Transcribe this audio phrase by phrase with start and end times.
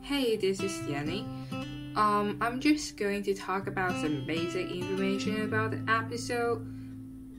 [0.00, 1.26] Hey, this is Yanni.
[1.96, 6.66] Um, I'm just going to talk about some basic information about the episode.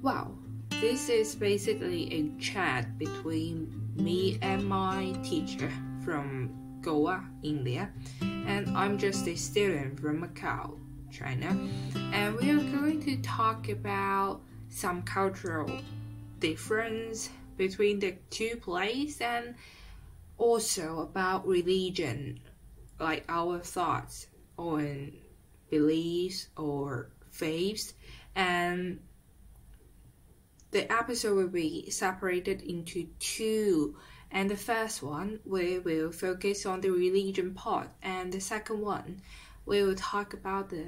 [0.01, 0.35] Wow,
[0.69, 5.71] this is basically a chat between me and my teacher
[6.03, 7.89] from Goa, India,
[8.21, 10.79] and I'm just a student from Macau,
[11.11, 11.57] China,
[11.95, 15.79] and we are going to talk about some cultural
[16.39, 19.55] difference between the two places and
[20.37, 22.39] also about religion
[22.99, 25.13] like our thoughts on
[25.69, 27.93] beliefs or faiths.
[28.35, 28.99] And
[30.71, 33.95] the episode will be separated into two.
[34.31, 37.89] And the first one we will focus on the religion part.
[38.01, 39.21] And the second one
[39.65, 40.87] we will talk about the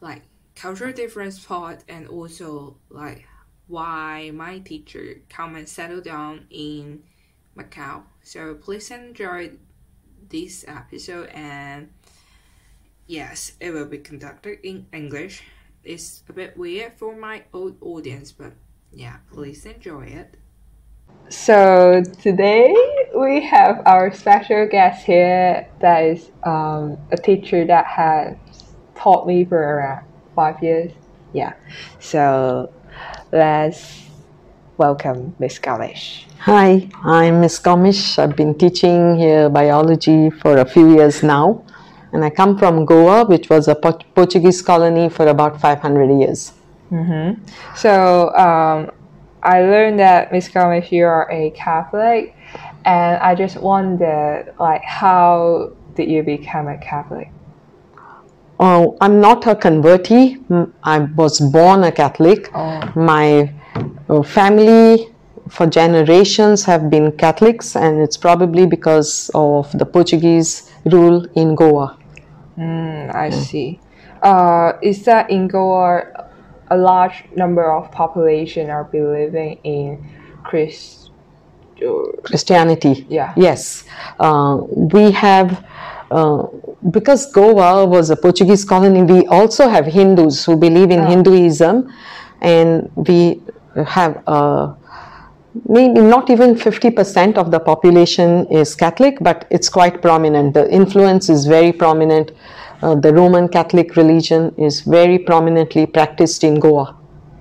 [0.00, 0.22] like
[0.54, 3.26] cultural difference part and also like
[3.66, 7.02] why my teacher come and settle down in
[7.56, 8.02] Macau.
[8.22, 9.52] So please enjoy
[10.28, 11.90] this episode and
[13.06, 15.42] yes, it will be conducted in English.
[15.82, 18.52] It's a bit weird for my old audience, but
[18.92, 20.36] yeah, please enjoy it.
[21.28, 22.74] So today
[23.16, 28.36] we have our special guest here that is um, a teacher that has
[28.96, 30.92] taught me for around five years.
[31.32, 31.54] Yeah.
[32.00, 32.72] So
[33.32, 34.09] let's
[34.80, 36.24] welcome Miss Kalish.
[36.38, 38.18] Hi, I'm Miss Gomes.
[38.18, 41.62] I've been teaching here biology for a few years now,
[42.14, 46.52] and I come from Goa, which was a Portuguese colony for about 500 years.
[46.90, 47.44] Mm-hmm.
[47.76, 48.90] So um,
[49.42, 52.34] I learned that Miss Gomes, you are a Catholic,
[52.86, 57.28] and I just wondered, like, how did you become a Catholic?
[58.62, 60.36] Oh, I'm not a convertee.
[60.84, 62.50] I was born a Catholic.
[62.54, 62.92] Oh.
[62.94, 63.50] My
[64.10, 65.08] uh, family
[65.48, 71.96] for generations have been Catholics, and it's probably because of the Portuguese rule in Goa.
[72.58, 73.80] Mm, I see.
[74.22, 76.28] Uh, is that in Goa
[76.70, 80.06] a large number of population are believing in
[80.44, 80.98] Christ?
[82.24, 83.06] Christianity.
[83.08, 83.32] Yeah.
[83.38, 83.84] Yes.
[84.18, 85.64] Uh, we have
[86.10, 86.46] uh,
[86.90, 91.06] because Goa was a Portuguese colony, we also have Hindus who believe in oh.
[91.06, 91.92] Hinduism,
[92.40, 93.40] and we
[93.86, 94.74] have uh,
[95.68, 100.54] maybe not even 50% of the population is Catholic, but it's quite prominent.
[100.54, 102.32] The influence is very prominent.
[102.82, 106.96] Uh, the Roman Catholic religion is very prominently practiced in Goa.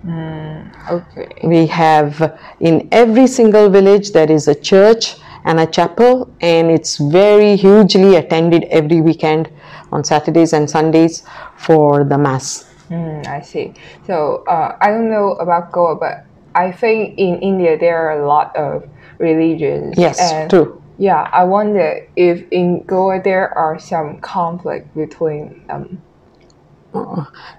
[0.05, 1.27] Mm, okay.
[1.43, 5.15] We have in every single village there is a church
[5.45, 9.49] and a chapel, and it's very hugely attended every weekend
[9.91, 11.23] on Saturdays and Sundays
[11.57, 12.65] for the Mass.
[12.89, 13.73] Mm, I see.
[14.05, 18.27] So uh, I don't know about Goa, but I think in India there are a
[18.27, 18.89] lot of
[19.19, 19.95] religions.
[19.97, 20.81] Yes, and true.
[20.97, 26.01] Yeah, I wonder if in Goa there are some conflict between them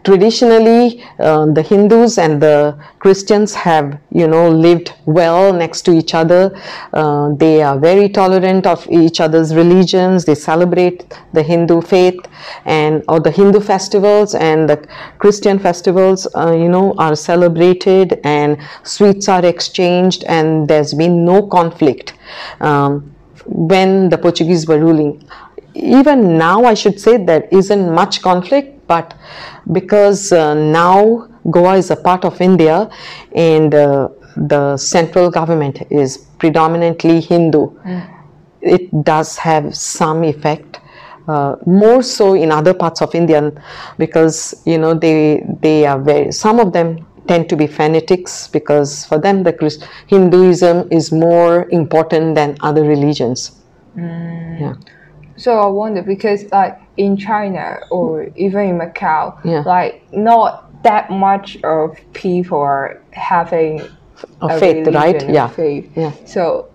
[0.03, 6.15] traditionally uh, the Hindus and the Christians have you know lived well next to each
[6.15, 6.57] other.
[6.93, 10.25] Uh, they are very tolerant of each other's religions.
[10.25, 12.21] They celebrate the Hindu faith
[12.65, 14.85] and or the Hindu festivals and the
[15.19, 21.47] Christian festivals uh, you know are celebrated and sweets are exchanged and there's been no
[21.47, 22.15] conflict.
[22.61, 23.15] Um,
[23.47, 25.27] when the Portuguese were ruling
[25.83, 29.15] even now I should say there isn't much conflict but
[29.73, 32.91] because uh, now Goa is a part of India
[33.35, 38.25] and uh, the central government is predominantly Hindu, mm.
[38.61, 40.81] it does have some effect.
[41.29, 43.53] Uh, more so in other parts of India
[43.99, 49.05] because you know they they are very some of them tend to be fanatics because
[49.05, 53.53] for them the Christ, Hinduism is more important than other religions.
[53.97, 54.61] Mm.
[54.61, 54.75] Yeah.
[55.41, 59.63] So I wonder because like in China or even in Macau, yeah.
[59.65, 63.81] like not that much of people are having
[64.43, 65.31] a, a faith, right?
[65.31, 65.49] Yeah.
[65.49, 65.91] Faith.
[65.97, 66.13] Yeah.
[66.27, 66.69] So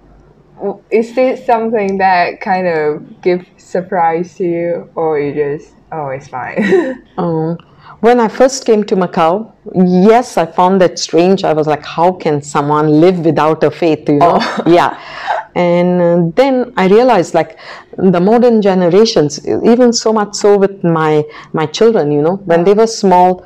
[0.89, 6.27] is this something that kind of gives surprise to you or you just oh it's
[6.27, 7.03] fine?
[7.19, 7.59] um,
[7.99, 11.43] when I first came to Macau, yes, I found that strange.
[11.43, 14.09] I was like, how can someone live without a faith?
[14.09, 14.39] You know?
[14.41, 14.63] Oh.
[14.65, 14.99] yeah
[15.55, 17.57] and uh, then i realized like
[17.97, 21.23] the modern generations even so much so with my
[21.53, 23.45] my children you know when they were small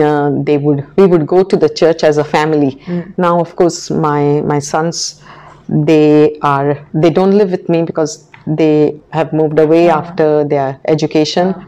[0.00, 3.18] uh, they would we would go to the church as a family mm.
[3.18, 5.22] now of course my my sons
[5.68, 9.98] they are they don't live with me because they have moved away yeah.
[9.98, 11.64] after their education yeah.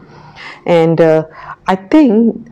[0.65, 1.23] and uh,
[1.67, 2.47] i think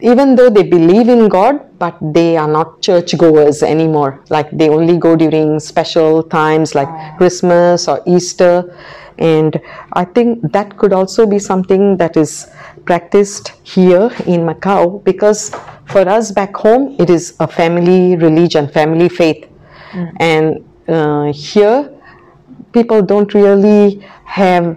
[0.00, 4.22] even though they believe in god but they are not churchgoers anymore.
[4.30, 6.88] Like they only go during special times like
[7.18, 8.74] Christmas or Easter.
[9.18, 9.60] And
[9.92, 12.48] I think that could also be something that is
[12.84, 15.50] practiced here in Macau because
[15.86, 19.48] for us back home, it is a family religion, family faith.
[20.20, 21.90] And uh, here,
[22.72, 24.76] people don't really have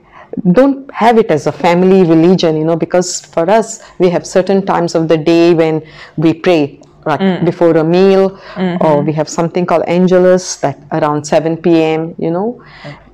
[0.53, 4.65] don't have it as a family religion you know because for us we have certain
[4.65, 8.39] times of the day when we pray like before a meal
[8.81, 12.63] or we have something called angelus that around 7 p.m you know?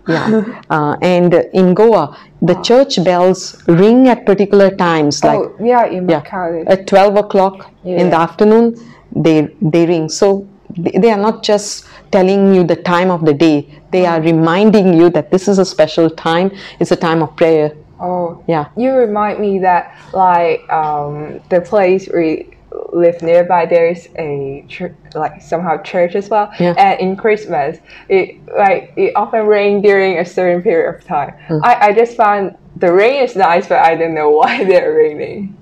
[0.07, 0.61] Yeah.
[0.69, 6.07] Uh, and in goa the church bells ring at particular times like oh, yeah, in
[6.07, 6.63] yeah Macau.
[6.67, 8.75] at 12 o'clock in the afternoon
[9.15, 10.09] they they ring.
[10.09, 10.47] So
[10.77, 13.81] they are not just telling you the time of the day.
[13.91, 16.51] They are reminding you that this is a special time.
[16.79, 17.75] It's a time of prayer.
[17.99, 18.69] Oh, yeah.
[18.77, 22.56] you remind me that like um, the place we
[22.93, 26.51] live nearby there's a church like somehow church as well.
[26.59, 26.73] Yeah.
[26.77, 27.77] and in christmas
[28.09, 31.33] it like it often rain during a certain period of time.
[31.47, 31.59] Hmm.
[31.63, 35.55] I, I just found the rain is nice but i don't know why they're raining.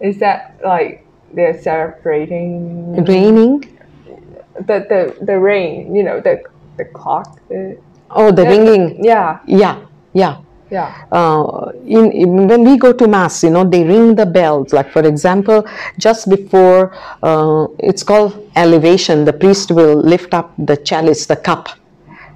[0.00, 3.02] Is that like they're celebrating?
[3.04, 3.78] Raining?
[4.60, 6.42] The the, the rain you know the
[6.76, 7.78] the clock the,
[8.10, 9.04] oh the ringing.
[9.04, 9.40] yeah.
[9.46, 10.40] Yeah yeah
[10.70, 11.06] yeah.
[11.12, 14.72] Uh, in, in- when we go to mass you know they ring the bells.
[14.72, 15.66] Like for example
[15.98, 21.68] just before uh, it's called elevation the priest will lift up the chalice the cup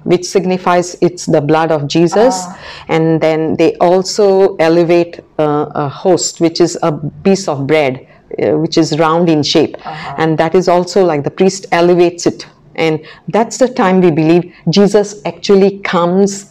[0.03, 2.45] which signifies it's the blood of jesus.
[2.87, 6.91] And then they also elevate uh, a host which is a
[7.23, 8.07] piece of bread
[8.41, 9.75] uh, which is round in shape.
[10.17, 12.47] And that is also like the priest elevates it.
[12.75, 16.50] And that's the time we believe jesus actually comes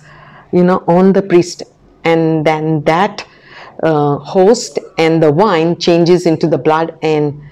[0.53, 1.63] you know on the priest.
[2.05, 3.27] And then that
[3.83, 7.43] uh, host and the wine changes into the blood and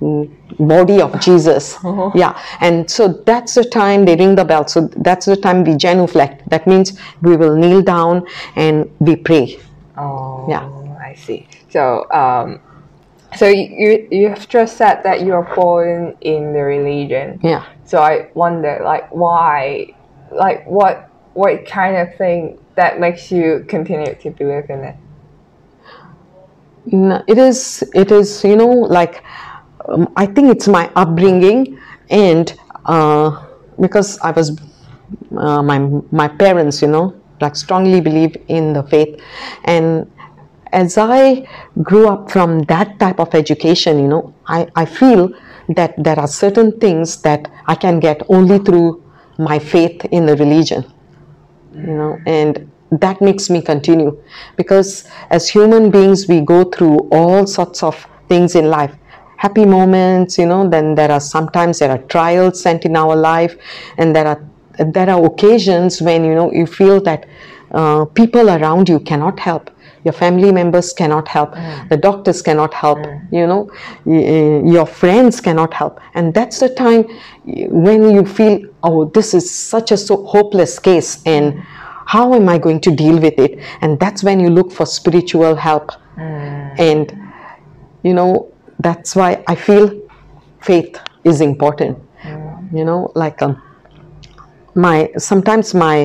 [0.00, 1.76] mm, body of jesus.
[2.14, 2.40] Yeah.
[2.60, 4.66] And so that's the time they ring the bell.
[4.68, 6.48] So that's the time we genuflect.
[6.50, 9.58] That means we will kneel down and we pray.
[9.98, 10.68] Oh, Yeah.
[11.00, 11.48] I see.
[11.70, 12.60] So, um,
[13.36, 17.40] so you you you have just said that you are born in the religion.
[17.42, 17.64] yeah.
[17.84, 19.94] So I wonder, like, why,
[20.32, 24.96] like, what what kind of thing that makes you continue to believe in it?
[26.86, 29.22] No, it is it is you know like
[29.88, 31.78] um, i think it's my upbringing
[32.10, 32.54] and
[32.84, 33.44] uh,
[33.80, 34.56] because i was
[35.36, 35.78] uh, my
[36.12, 39.20] my parents you know like strongly believe in the faith
[39.64, 40.10] and
[40.72, 41.46] as i
[41.82, 45.28] grew up from that type of education you know i i feel
[45.68, 49.02] that there are certain things that i can get only through
[49.38, 50.84] my faith in the religion
[51.76, 54.16] you know and that makes me continue.
[54.56, 58.94] Because as human beings we go through all sorts of things in life.
[59.38, 63.54] Happy moments you know then there are sometimes there are trials sent in our life
[63.98, 64.42] and there are
[64.78, 67.26] there are occasions when you know you feel that
[67.72, 69.70] uh, people around you cannot help
[70.06, 71.54] your family members cannot help.
[71.54, 71.88] Hmm.
[71.88, 73.34] The doctors cannot help hmm.
[73.34, 73.62] you know.
[74.74, 76.00] Your friends cannot help.
[76.14, 77.02] And that's the time
[77.84, 81.60] when you feel oh this is such a so hopeless case and hmm.
[82.14, 83.58] how am i going to deal with it?
[83.80, 85.90] And that's when you look for spiritual help.
[86.88, 87.06] And
[88.02, 88.30] you know
[88.78, 89.84] that's why i feel
[90.60, 91.98] faith is important.
[92.72, 93.60] You know like um,
[94.74, 95.96] my sometimes my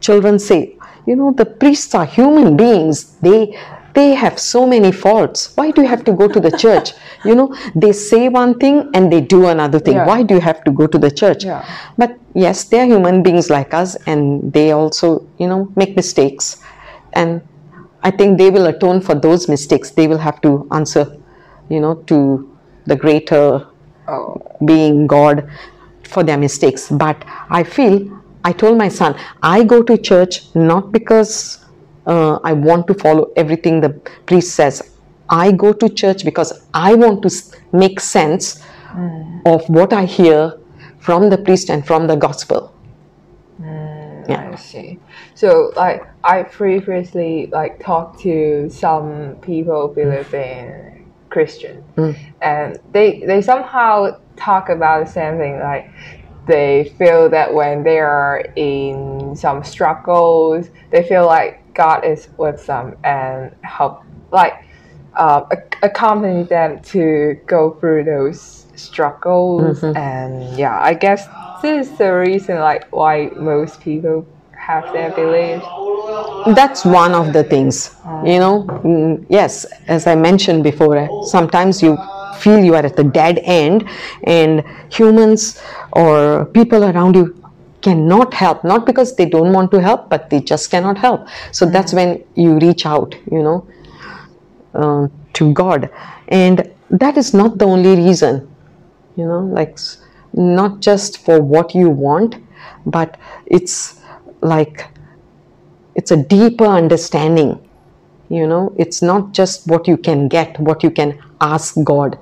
[0.00, 3.16] children say you know the priests are human beings.
[3.20, 3.56] They
[3.94, 5.52] they have so many faults.
[5.56, 6.92] Why do you have to go to the church?
[7.24, 9.94] You know they say one thing and they do another thing.
[9.94, 10.06] Yeah.
[10.06, 11.44] why do you have to go to the church?
[11.44, 11.64] Yeah.
[11.96, 16.62] but yes they're human beings like us and they also you know make mistakes.
[17.12, 17.40] And
[18.02, 19.90] i think they will atone for those mistakes.
[19.90, 21.04] They will have to answer
[21.68, 22.18] you know to
[22.86, 23.66] the greater
[24.06, 24.36] Oh,
[24.66, 25.48] being God
[26.02, 26.90] for their mistakes.
[26.90, 31.64] But I feel, I told my son, I go to church not because
[32.06, 33.90] uh, I want to follow everything the
[34.26, 34.82] priest says.
[35.30, 37.30] I go to church because I want to
[37.72, 39.42] make sense mm.
[39.46, 40.58] of what I hear
[40.98, 42.74] from the priest and from the gospel.
[43.60, 44.50] Mm, yeah.
[44.52, 44.98] I see.
[45.34, 52.16] So, like, I previously like talked to some people believe in Christian, mm.
[52.42, 55.58] and they they somehow talk about the same thing.
[55.58, 55.90] Like,
[56.46, 62.64] they feel that when they are in some struggles, they feel like God is with
[62.66, 64.54] them and help, like,
[65.16, 65.42] uh,
[65.82, 69.82] accompany them to go through those struggles.
[69.82, 71.26] And yeah, I guess
[71.62, 75.66] this is the reason, like, why most people have their beliefs.
[76.56, 77.90] that's one of the things
[78.24, 80.96] you know Mm, yes as i mentioned before
[81.26, 81.96] sometimes you
[82.38, 83.88] feel you are at the dead end
[84.24, 85.62] and humans
[85.92, 87.40] or people around you
[87.82, 88.64] cannot help.
[88.64, 91.28] Not because they don't want to help but they just cannot help.
[91.52, 93.68] So that's when you reach out you know
[94.74, 95.90] uh, to god.
[96.28, 98.48] And that is not the only reason
[99.16, 99.78] you know like
[100.32, 102.36] not just for what you want
[102.86, 104.00] but it's
[104.40, 104.86] like
[105.94, 107.63] it's a deeper understanding
[108.28, 112.18] you know it's not just what you can get what you can ask god.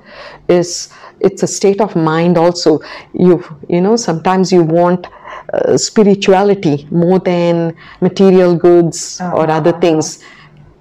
[0.49, 2.80] Is it's a state of mind also.
[3.12, 5.06] You you know sometimes you want
[5.52, 10.23] uh, spirituality more than material goods or other things.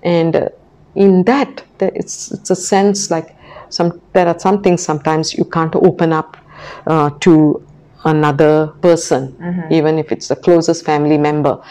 [0.03, 0.49] And uh,
[0.95, 3.35] in that it's it's a sense like
[3.69, 6.37] some there are some things sometimes you can't open up
[6.87, 7.65] uh, to
[8.03, 9.35] another person
[9.71, 11.61] even if it's the closest family member.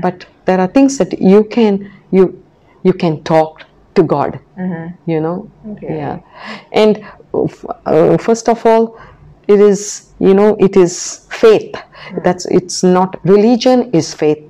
[0.00, 2.43] But there are things that you can you
[2.84, 3.62] you can talk
[3.94, 4.38] to god
[5.06, 5.50] you know?
[5.72, 5.96] Okay.
[5.96, 6.20] yeah.
[6.72, 7.04] And
[7.86, 8.98] uh, first of all
[9.48, 11.74] it is you know it is faith.
[12.24, 14.42] That's it's not religion is faith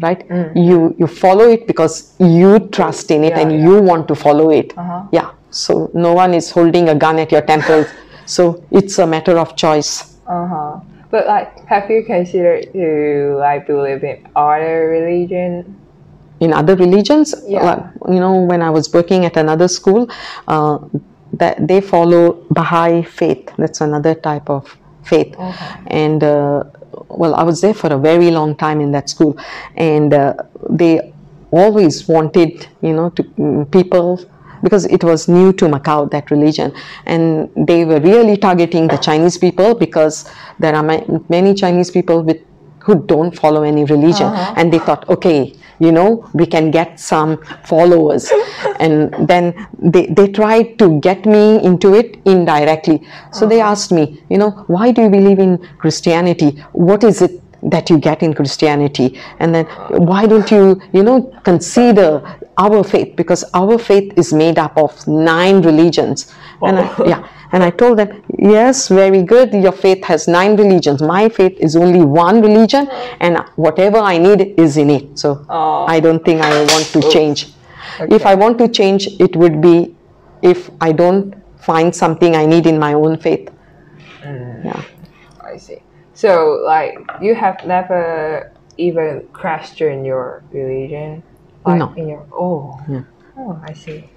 [0.00, 0.24] right?
[0.54, 3.64] You you follow it because you trust in it Yeah, and yeah.
[3.66, 4.72] you want to follow it.
[5.12, 5.30] Yeah.
[5.50, 7.86] So no one is holding a gun at your temple.
[8.26, 10.16] So it's a matter of choice.
[10.26, 10.80] Uh huh.
[11.10, 15.76] But like, have you considered to like believe in other religion?
[16.44, 17.90] In other religions Yeah.
[18.14, 20.02] you know when i was working at another school
[20.54, 20.78] uh,
[21.40, 22.22] that they follow
[22.58, 23.44] baha'i faith.
[23.60, 24.62] That's another type of
[25.10, 25.32] faith.
[26.02, 26.62] And uh,
[27.22, 29.32] well i was there for a very long time in that school.
[29.92, 30.34] And uh,
[30.80, 30.92] they
[31.50, 32.52] always wanted
[32.86, 34.08] you know to mm, people
[34.62, 36.72] because it was new to Macau, that religion,
[37.04, 40.16] and they were really targeting the Chinese people because
[40.58, 42.40] there are ma- many Chinese people with
[42.86, 47.42] who don't follow any religion, and they thought, okay, you know, we can get some
[47.64, 48.30] followers,
[48.78, 53.06] and then they they tried to get me into it indirectly.
[53.32, 53.70] So they uh-huh.
[53.72, 56.62] asked me, you know, why do you believe in Christianity?
[56.72, 57.40] What is it
[57.70, 59.64] that you get in Christianity, and then
[60.10, 63.16] why don't you, you know, consider our faith?
[63.16, 66.32] Because our faith is made up of nine religions,
[66.62, 67.06] and I, oh.
[67.06, 71.02] yeah, and I told them, yes, very good, your faith has nine religions.
[71.02, 72.88] My faith is only one religion,
[73.20, 75.18] and whatever I need is in it.
[75.18, 75.84] So Oh.
[75.86, 77.52] I don't think I want to change.
[78.00, 79.94] If I want to change, it would be
[80.42, 83.48] if I don't find something I need in my own faith.
[84.22, 84.64] Mm.
[84.64, 84.82] Yeah.
[85.40, 85.78] I see.
[86.14, 91.22] So like, you have never even questioned your religion?
[91.64, 91.92] Like, No.
[91.94, 92.80] In your oh.
[93.36, 94.08] Oh, I see.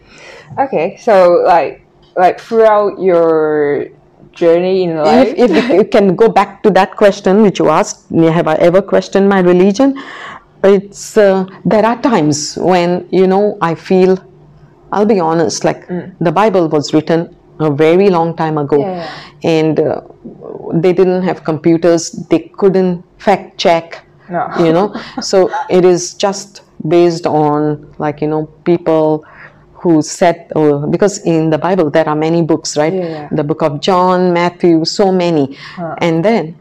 [0.60, 1.87] Okay, so like,
[2.18, 3.88] like throughout your
[4.34, 5.34] journey in life.
[5.38, 8.82] if, if you can go back to that question which you asked have i ever
[8.82, 9.96] questioned my religion
[10.64, 14.18] it's uh, there are times when you know i feel
[14.92, 15.88] i'll be honest like
[16.20, 19.10] the bible was written a very long time ago yeah.
[19.44, 20.02] and uh,
[20.74, 24.44] they didn't have computers they couldn't fact check No.
[24.66, 29.26] you know so it is just based on like you know people
[29.80, 32.94] who said uh, because in the bible there are many books right?
[32.94, 33.30] Yeah, yeah.
[33.32, 35.58] the book of john matthew so many.
[36.02, 36.58] And then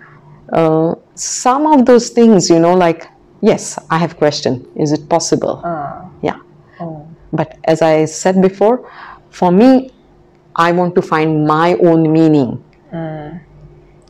[0.52, 3.08] uh, some of those things you know like
[3.40, 4.66] yes i have question.
[4.76, 5.62] is it possible?
[5.64, 6.38] Uh, yeah.
[6.80, 7.08] Oh.
[7.32, 8.84] but as i said before
[9.30, 9.90] for me
[10.56, 12.62] i want to find my own meaning.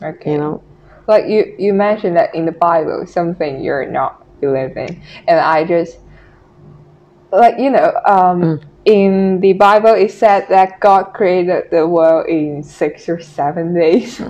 [0.03, 0.33] Okay.
[0.33, 0.61] you know?
[1.07, 5.01] Like you you mentioned that in the bible something you're not believing.
[5.27, 5.97] And i just
[7.31, 12.63] like you know um in the bible it said that god created the world in
[12.63, 14.21] six or seven days.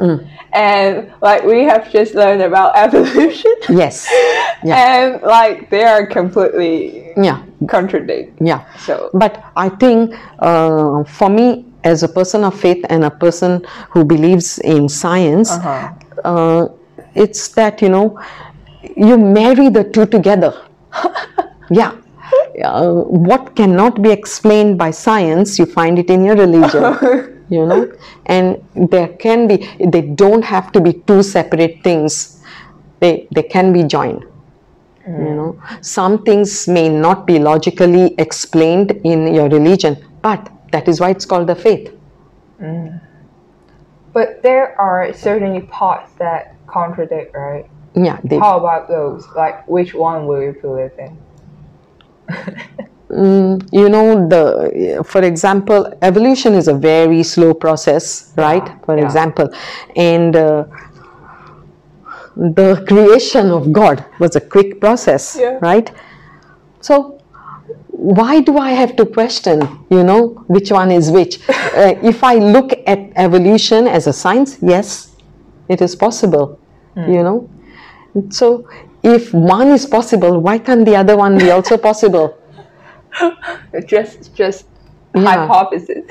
[0.52, 3.54] And like we have just learned about evolution.
[3.70, 4.08] Yes.
[4.64, 4.74] Yeah.
[4.74, 7.44] And like they are completely yeah.
[7.70, 8.42] contradict.
[8.42, 8.66] Yeah.
[8.80, 13.64] So but i think uh, for me as a person of faith and a person
[13.92, 15.94] who believes in science Uh-huh.
[16.26, 16.64] uh,
[17.14, 18.18] it's that you know
[19.06, 20.54] you marry the two together.
[21.70, 21.92] Yeah
[22.64, 27.92] uh, what cannot be explained by science you find it in your religion you know?
[28.26, 32.42] And there can be they don't have to be two separate things.
[33.00, 34.26] They they can be joined
[35.08, 35.62] you know?
[35.82, 41.26] Some things may not be logically explained in your religion but that is why it's
[41.26, 41.94] called the faith.
[44.14, 47.70] But there are certainly parts that contradict right?
[47.96, 49.26] Yeah they, how about those?
[49.36, 51.18] Like which one will you believe in
[53.10, 59.06] you know the for example evolution is a very slow process right for yeah.
[59.06, 59.50] example
[59.96, 60.66] and uh,
[62.36, 65.58] the creation of god was a quick process Yeah.
[65.62, 65.90] right
[66.82, 67.18] so
[67.98, 71.42] why do I have to question, you know, which one is which?
[71.50, 75.16] uh, if I look at evolution as a science, yes,
[75.68, 76.60] it is possible,
[76.96, 77.50] you know.
[78.30, 78.68] So,
[79.08, 82.38] if one is possible, why can't the other one be also possible?
[83.86, 84.66] just just
[85.16, 85.48] Yeah.
[85.48, 86.04] hypothesis.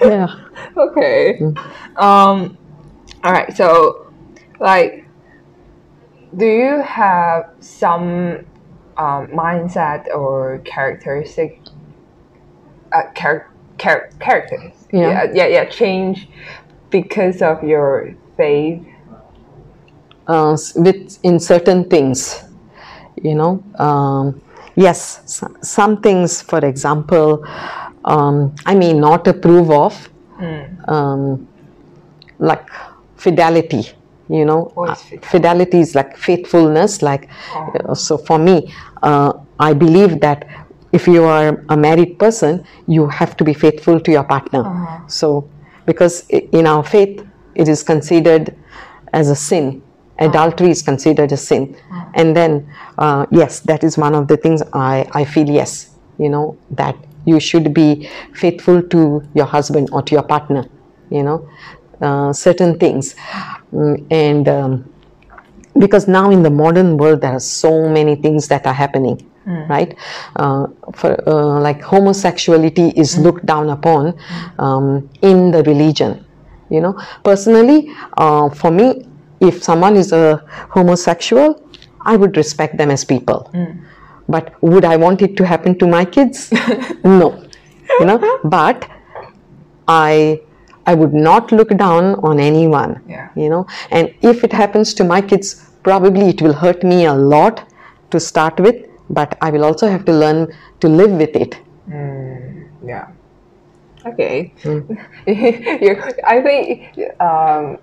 [0.00, 0.28] yeah.
[0.76, 1.40] okay.
[1.96, 2.56] Um.
[3.24, 3.50] All right.
[3.56, 4.06] So,
[4.60, 5.08] like,
[6.36, 8.44] do you have some
[8.96, 11.60] um, mindset or characteristic?
[12.92, 14.72] Uh, char- char- characters.
[14.92, 15.00] Yeah.
[15.00, 15.32] yeah.
[15.34, 15.46] Yeah.
[15.48, 15.64] Yeah.
[15.64, 16.28] Change
[16.90, 18.82] because of your faith.
[20.28, 22.44] Uh, with in certain things
[23.22, 24.40] you know um,
[24.76, 25.00] yes
[25.62, 27.44] some things for example
[28.04, 29.94] um, i may not approve of
[30.88, 31.46] um,
[32.38, 32.66] like
[33.16, 33.84] fidelity
[34.28, 35.26] you know Uh, fidelity?
[35.26, 37.28] fidelity is like faithfulness like
[37.88, 40.44] uh, so for me uh, i believe that
[40.92, 44.62] if you are a married person you have to be faithful to your partner.
[45.08, 45.48] So
[45.86, 48.54] because in our faith it is considered
[49.12, 49.82] as a sin
[50.18, 51.76] adultery is considered a sin.
[52.14, 52.68] And then
[52.98, 56.96] uh, yes that is one of the things i i feel yes you know that
[57.26, 60.64] you should be faithful to your husband or to your partner
[61.10, 61.48] you know
[62.00, 63.14] uh, certain things.
[63.72, 64.94] Mm, and um,
[65.78, 69.30] because now in the modern world there are so many things that are happening
[69.68, 69.96] right?
[70.36, 74.18] Uh, for uh, like homosexuality is looked down upon
[74.58, 76.24] um, in the religion
[76.68, 77.00] you know.
[77.24, 79.06] Personally uh, for me
[79.40, 81.62] if someone is a homosexual
[82.02, 83.50] i would respect them as people.
[83.54, 83.72] Hmm.
[84.28, 86.52] But would i want it to happen to my kids?
[87.04, 87.28] No.
[88.00, 88.18] You know?
[88.44, 88.88] But
[89.88, 90.40] i
[90.86, 93.28] i would not look down on anyone Yeah.
[93.36, 93.66] you know?
[93.90, 97.64] And if it happens to my kids probably it will hurt me a lot
[98.10, 98.76] to start with
[99.10, 100.46] but i will also have to learn
[100.80, 101.54] to live with it.
[101.86, 102.62] Hmm.
[102.88, 103.06] Yeah.
[104.06, 104.52] Okay.
[104.62, 104.80] Hmm.
[105.26, 105.92] you,
[106.24, 107.78] I think um,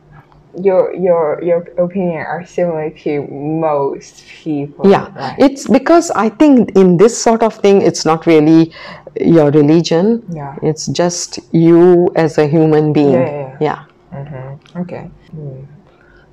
[0.62, 4.88] your your your opinion are similar to most people.
[4.90, 5.36] yeah right?
[5.40, 8.72] it's because i think in this sort of thing it's not really
[9.20, 10.56] your religion Yeah.
[10.62, 15.10] it's just you as a human being Yeah, yeah, yeah Okay.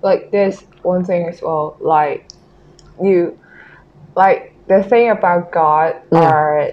[0.02, 2.26] Like there's one thing as well, like
[3.02, 3.38] you
[4.16, 6.20] like the thing about God Yeah.
[6.20, 6.70] are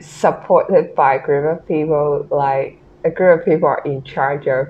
[0.00, 4.68] supported by a group of people, like a group of people are in charge of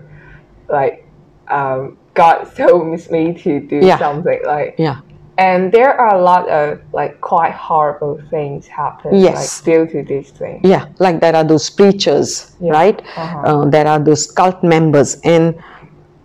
[0.69, 1.05] like
[1.49, 3.99] um God told me to do Yeah.
[3.99, 4.99] something like yeah
[5.39, 9.37] and there are a lot of like quite horrible things happen Yes.
[9.37, 10.61] like due to this thing.
[10.65, 13.39] yeah like there are those preachers right Uh-huh.
[13.49, 15.55] uh, there are those cult members and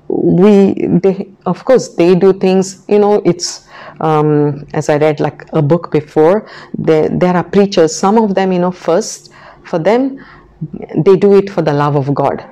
[0.08, 0.56] we
[1.04, 3.68] they of course they do things you know it's
[4.08, 6.48] um, as i read like a book before
[6.88, 9.32] there, there are preachers some of them you know first
[9.64, 10.02] for them
[11.06, 12.44] they do it for the love of god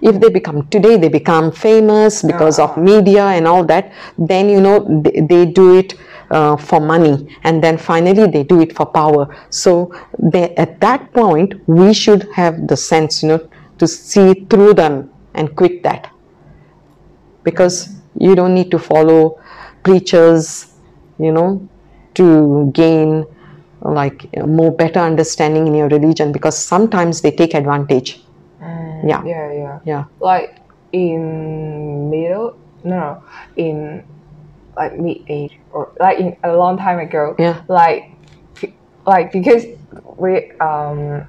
[0.00, 4.60] if they become today they become famous because of media and all that then you
[4.60, 5.94] know they, they do it
[6.30, 9.34] uh, for money and then finally they do it for power.
[9.50, 14.74] So they, at that point we should have the sense you know to see through
[14.74, 16.12] them and quit that.
[17.44, 19.40] Because you don't need to follow
[19.82, 20.74] preachers
[21.18, 21.66] you know
[22.14, 23.24] to gain
[23.80, 28.20] like more better understanding in your religion because sometimes they take advantage
[29.06, 29.22] yeah.
[29.24, 29.78] Yeah, yeah.
[29.84, 30.04] yeah.
[30.20, 30.58] Like
[30.92, 33.24] in middle no, no
[33.56, 34.04] in
[34.76, 37.34] like mid age or like in a long time ago.
[37.38, 37.62] Yeah.
[37.68, 38.12] like
[39.06, 39.64] like because
[40.16, 41.26] we um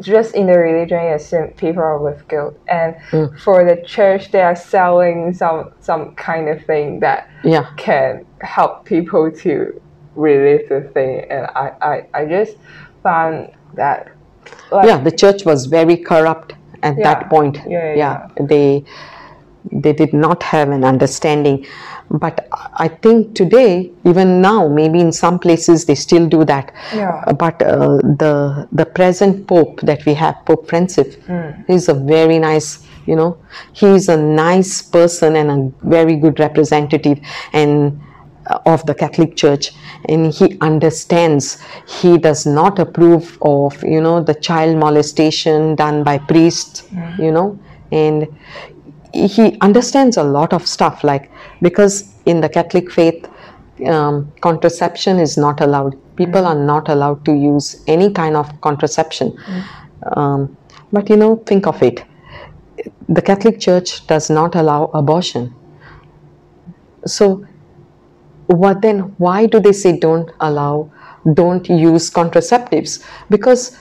[0.00, 3.38] just in the religion assume people are with guilt and Mm.
[3.40, 7.66] for the church they are selling some some kind of thing that yeah.
[7.76, 9.80] can help people to
[10.14, 11.26] relieve the thing.
[11.30, 12.56] And i i, I just
[13.02, 14.12] found that
[14.70, 16.54] like, yeah the church was very corrupt
[16.90, 17.04] at Yeah.
[17.08, 18.84] that point Yeah, yeah, they
[19.82, 21.56] they did not have an understanding
[22.22, 22.40] but
[22.84, 26.66] i think today even now maybe in some places they still do that
[27.02, 27.32] Yeah.
[27.44, 28.32] But uh, the
[28.80, 31.48] the present pope that we have pope francis Hmm.
[31.70, 32.68] he's a very nice
[33.10, 33.30] you know
[33.82, 35.58] he's a nice person and a
[35.96, 37.18] very good representative
[37.62, 37.72] and
[38.66, 39.72] of the catholic church
[40.08, 41.62] and he understands.
[41.86, 46.86] He does not approve of you know the child molestation done by priests
[47.18, 47.58] you know
[47.92, 48.26] and
[49.12, 51.30] he understands a lot of stuff like
[51.62, 53.28] because in the catholic faith
[53.86, 55.98] um, contraception is not allowed.
[56.16, 59.36] People are not allowed to use any kind of contraception.
[60.16, 60.56] Um,
[60.92, 62.04] but you know think of it.
[63.08, 65.54] The catholic church does not allow abortion.
[67.06, 67.46] So
[68.46, 69.14] what then?
[69.18, 70.90] Why do they say don't allow
[71.32, 73.04] don't use contraceptives?
[73.30, 73.76] Because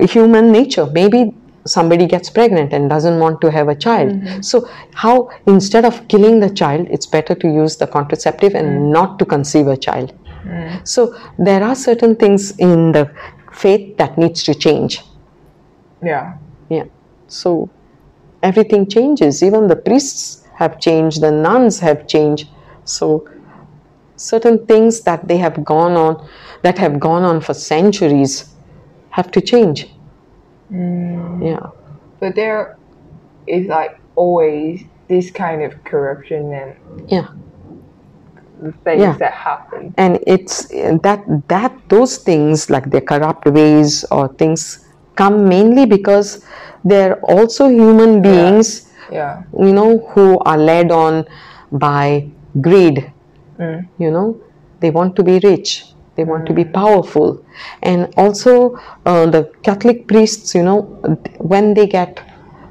[0.00, 4.10] human nature maybe somebody gets pregnant and doesn't want to have a child.
[4.10, 4.40] Mm-hmm.
[4.42, 8.92] So how instead of killing the child it's better to use the contraceptive and mm.
[8.92, 10.18] not to conceive a child.
[10.44, 10.86] Mm.
[10.86, 13.12] So there are certain things in the
[13.52, 15.02] faith that needs to change.
[16.02, 16.36] Yeah.
[16.70, 16.84] yeah.
[17.26, 17.68] So
[18.42, 19.42] everything changes.
[19.42, 22.48] Even the priests have changed the nuns have changed.
[22.84, 23.28] So
[24.18, 26.28] certain things that they have gone on
[26.62, 28.54] that have gone on for centuries
[29.10, 29.88] have to change
[30.72, 31.44] mm.
[31.44, 31.70] yeah
[32.20, 32.76] But there
[33.46, 36.74] is like always this kind of corruption and
[37.08, 37.28] yeah
[38.84, 39.14] things Yeah.
[39.18, 39.94] that happen.
[39.96, 40.66] and it's
[41.06, 46.44] that that those things like the corrupt ways or things come mainly because
[46.84, 49.42] they're also human beings Yeah.
[49.56, 51.24] you know who are led on
[51.70, 52.28] by
[52.60, 53.12] greed
[53.58, 53.88] Mm.
[53.98, 54.40] you know
[54.80, 55.84] they want to be rich
[56.18, 56.72] they want to be mm.
[56.72, 57.44] powerful.
[57.80, 60.80] And also uh, the catholic priests you know
[61.38, 62.18] when they get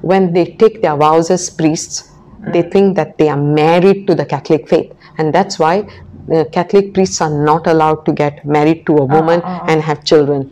[0.02, 2.52] when they take their vows as priests mm.
[2.52, 4.94] they think that they are married to the catholic faith.
[5.18, 5.88] And that's why
[6.28, 9.72] the catholic priests are not allowed to get married to a ah, woman ah, ah.
[9.72, 10.52] and have children.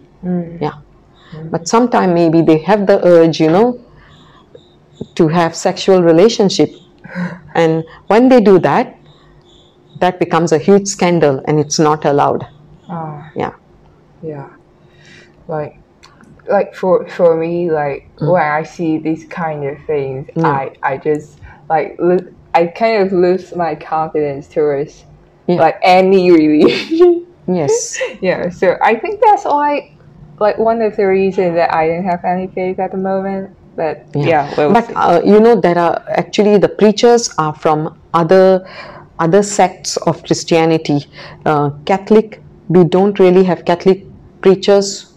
[0.61, 0.75] Yeah.
[1.51, 3.79] But sometime maybe they have the urge you know
[5.15, 6.71] to have sexual relationship.
[7.55, 8.94] And when they do that
[9.99, 12.47] that becomes a huge scandal and it's not allowed
[12.89, 13.31] Ah.
[13.35, 13.53] yeah
[14.21, 14.49] Yeah.
[15.47, 15.79] Like
[16.47, 21.39] like for for me like when I see these kind of things I I just
[21.69, 25.05] like lo- I kind of lose my confidence towards
[25.47, 25.57] Yeah.
[25.61, 27.25] like any religion.
[27.47, 29.93] yes yeah, so I think that's why
[30.39, 33.53] like one of the reasons that I don't have any faith at the moment.
[33.75, 38.63] But yeah, well, but uh, you know there are actually the preachers are from other
[39.19, 41.05] other sects of christianity
[41.45, 44.05] uh, catholic we don't really have catholic
[44.41, 45.13] preachers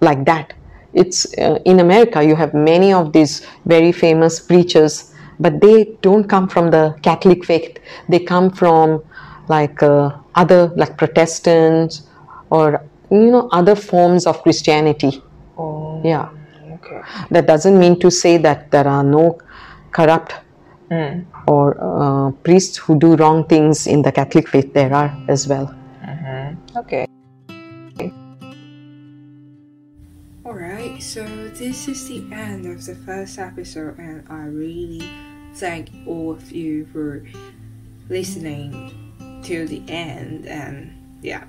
[0.00, 0.54] like that.
[0.92, 6.24] It's uh, in america you have many of these very famous preachers but they don't
[6.24, 7.78] come from the catholic faith.
[8.08, 9.02] They come from
[9.48, 12.02] like uh, other like protestants
[12.50, 15.22] or you know other forms of christianity.
[15.56, 16.28] Oh, yeah.
[16.74, 17.00] okay.
[17.30, 19.38] that doesn't mean to say that there are no
[19.92, 20.34] corrupt
[21.46, 24.72] or uh, priests who do wrong things in the Catholic faith.
[24.74, 25.74] There are as well.
[26.76, 27.06] Okay.
[30.44, 31.22] Alright, so
[31.54, 35.08] this is the end of the first episode, and I really
[35.54, 37.24] thank all of you for
[38.08, 40.46] listening to the end.
[40.46, 41.44] And yeah,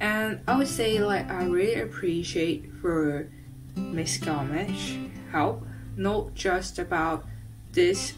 [0.00, 3.28] and I would say like I really appreciate for
[3.76, 4.96] Miss Gomes
[5.30, 7.26] help, not just about
[7.72, 8.14] this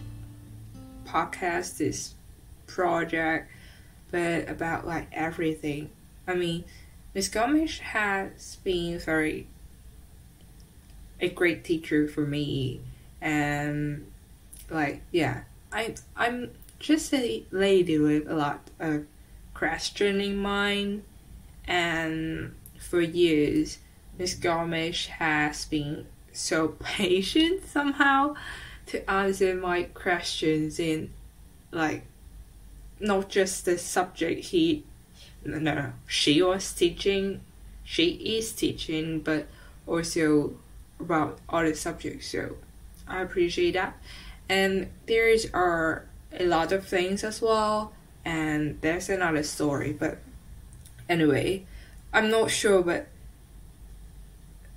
[1.10, 2.14] podcast, this
[2.66, 3.50] project,
[4.10, 5.90] but about like everything.
[6.26, 6.64] I mean,
[7.14, 9.46] Miss Gomes has been very
[11.20, 12.80] a great teacher for me.
[13.20, 14.06] And
[14.70, 15.42] like yeah
[15.72, 19.04] i i'm just a lady with a lot of
[19.52, 21.02] questioning mind.
[21.66, 23.78] And for years
[24.18, 28.34] miss gomes has been so patient somehow
[28.90, 31.12] to answer my questions in
[31.70, 32.02] like
[32.98, 34.84] not just the subject he
[35.44, 37.40] no, she was teaching
[37.84, 39.46] she is teaching but
[39.86, 40.52] also
[40.98, 42.56] about other subjects so
[43.08, 43.96] i appreciate that.
[44.48, 47.92] And there's are a lot of things as well
[48.24, 50.18] and there's another story but
[51.08, 51.64] anyway
[52.12, 53.06] i'm not sure but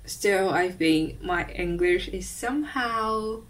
[0.04, 3.40] still i think my english is somehow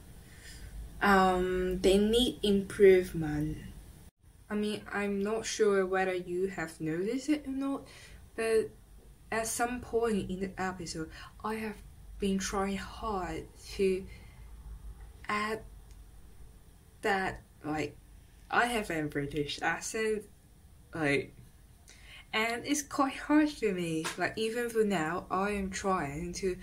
[1.05, 3.59] um they need improvement.
[4.51, 7.87] I mean i'm not sure whether you have noticed it or not
[8.37, 8.71] but
[9.33, 11.11] at some point in the episode
[11.43, 11.77] i have
[12.21, 14.05] been trying hard to
[15.29, 15.63] add
[17.03, 17.97] that like
[18.51, 20.25] I have a British accent
[20.95, 21.35] like
[22.33, 24.05] and it's quite hard for me.
[24.19, 26.57] Like even for now I am trying to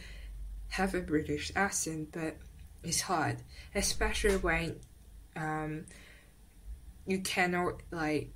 [0.70, 2.38] have a British accent but
[2.84, 3.38] it's hard
[3.76, 4.76] especially when
[5.36, 5.86] um
[7.08, 8.32] you cannot like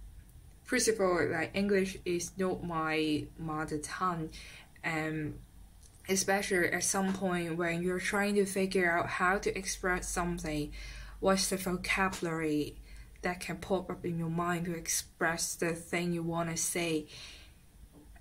[0.64, 4.30] first of all like English is not my mother tongue
[4.84, 5.38] and
[6.08, 10.72] especially at some point when you're trying to figure out how to express something,
[11.20, 12.76] what's the vocabulary
[13.22, 17.08] that can pop up in your mind to express the thing you want to say.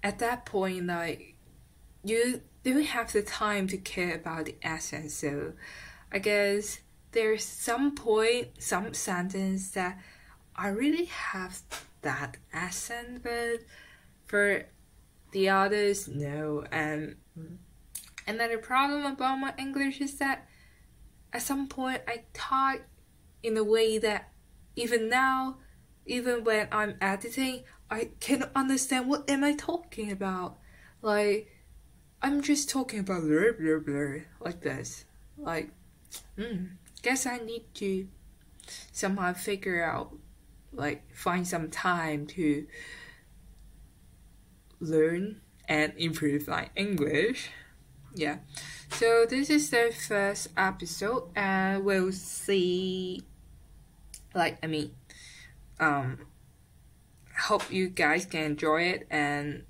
[0.02, 1.34] At that point, like
[2.02, 5.14] you don't have the time to care about the essence.
[5.14, 5.52] So,
[6.14, 6.78] I guess
[7.10, 9.98] there's some point, some sentence that
[10.54, 11.60] I really have
[12.02, 13.60] that accent, but
[14.26, 14.66] for
[15.32, 16.64] the others no.
[16.70, 17.56] And mm-hmm.
[18.28, 20.46] another problem about my English is that
[21.32, 22.82] at some point I talk
[23.42, 24.30] in a way that
[24.76, 25.56] even now,
[26.06, 30.58] even when I'm editing, I cannot understand what am I talking about.
[31.02, 31.50] Like
[32.22, 35.06] I'm just talking about blah blah blah like this.
[35.36, 35.70] Like,
[36.36, 36.64] hmm,
[37.02, 38.08] guess I need to
[38.92, 40.16] somehow figure out,
[40.72, 42.66] like, find some time to
[44.80, 47.50] learn and improve my English.
[48.14, 48.38] Yeah.
[48.90, 53.22] So this is the first episode and we'll see
[54.34, 54.92] like I mean
[55.80, 56.18] um
[57.48, 59.64] hope you guys can enjoy it and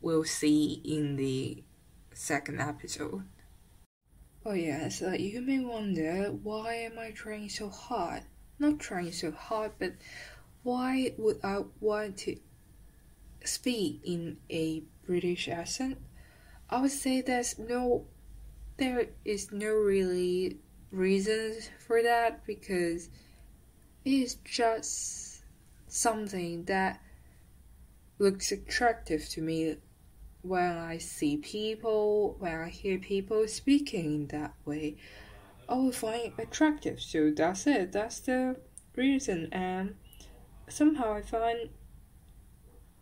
[0.00, 1.62] we'll see in the
[2.12, 3.22] second episode.
[4.44, 8.22] Oh yes, uh, you may wonder why am I trying so hard?
[8.58, 9.92] Not trying so hard, but
[10.62, 12.38] why would I want to
[13.44, 15.98] speak in a British accent?
[16.70, 18.06] I would say there's no,
[18.78, 20.56] there is no really
[20.90, 23.10] reasons for that because
[24.06, 25.42] it is just
[25.86, 26.98] something that
[28.18, 29.76] looks attractive to me
[30.41, 34.97] when I see people, when I hear people speaking in that way,
[35.67, 37.01] I will find it attractive.
[37.01, 37.91] So that's it.
[37.91, 38.57] That's the
[38.95, 39.49] reason.
[39.51, 39.95] And
[40.69, 41.69] somehow I find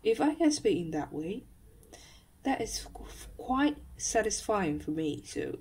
[0.02, 1.44] if I can speak in that way,
[2.44, 2.86] that is
[3.36, 5.22] quite satisfying for me.
[5.26, 5.58] So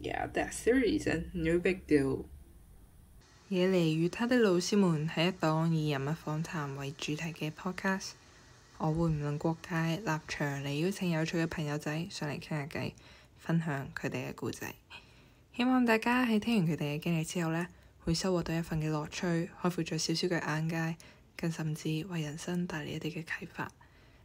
[0.00, 1.30] yeah, that's the reason.
[1.34, 2.26] No big deal.
[3.48, 8.12] 野梨与他的老师们系一档以人物访谈为主题嘅 podcast。
[8.78, 12.92] 我會唔論國界立場嚟邀請有趣嘅朋友仔上嚟傾下偈，
[13.38, 14.72] 分享佢哋嘅故仔。
[15.56, 17.66] 希望大家喺聽完佢哋嘅經歷之後呢，
[18.04, 19.26] 會收穫到一份嘅樂趣，
[19.62, 20.96] 開闊咗少少嘅眼界，
[21.36, 23.70] 更甚至為人生帶嚟一啲嘅啟發。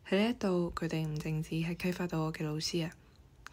[0.10, 2.91] 喺呢一度，佢哋唔淨止係啟發到我嘅老師啊，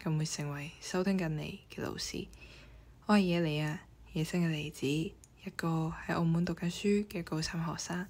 [0.01, 2.27] 更會成為收聽緊你嘅老師。
[3.05, 3.81] 我係野梨啊，
[4.13, 4.87] 野生嘅梨子。
[5.45, 8.07] 一個喺澳門讀緊書嘅高三學生。